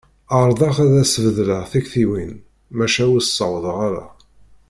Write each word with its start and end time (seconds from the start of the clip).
Ɛerḍeɣ 0.37 0.75
ad 0.83 0.93
s-beddleɣ 1.13 1.63
tiktiwin, 1.71 2.33
maca 2.77 3.03
ur 3.15 3.21
ssawḍeɣ 3.23 3.77
ara. 3.87 4.05